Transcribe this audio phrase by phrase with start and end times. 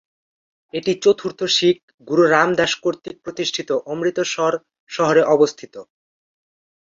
[0.73, 1.77] এটি চতুর্থ শিখ
[2.07, 4.53] গুরু রাম দাস কর্তৃক প্রতিষ্ঠিত অমৃতসর
[4.89, 5.73] শহরে অবস্থিত।